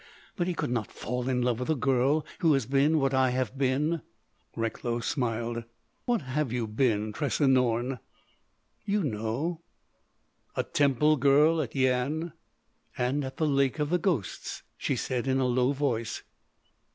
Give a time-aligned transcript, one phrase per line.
[0.35, 3.29] But he could not fall in love with a girl who has been what I
[3.29, 4.01] have been."
[4.55, 5.63] Recklow smiled.
[6.05, 7.99] "What have you been, Tressa Norne?"
[8.83, 9.61] "You know."
[10.55, 12.33] "A temple girl at Yian?"
[12.97, 16.23] "And at the Lake of the Ghosts," she said in a low voice.